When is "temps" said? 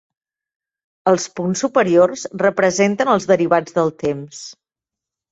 4.05-4.41